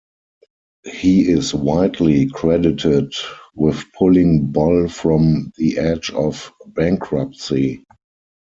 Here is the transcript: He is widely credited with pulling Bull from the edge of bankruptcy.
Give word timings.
He 0.93 1.29
is 1.29 1.53
widely 1.53 2.25
credited 2.27 3.13
with 3.55 3.83
pulling 3.93 4.47
Bull 4.47 4.87
from 4.87 5.53
the 5.57 5.77
edge 5.77 6.09
of 6.09 6.51
bankruptcy. 6.65 7.85